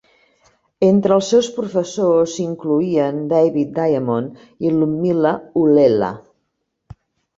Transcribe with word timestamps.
Entre 0.85 1.11
els 1.15 1.27
seus 1.33 1.49
professors 1.57 2.31
s'incloïen 2.37 3.19
David 3.35 3.71
Diamond 3.77 4.43
i 4.69 4.75
Ludmila 4.81 5.35
Uhlela. 5.65 6.11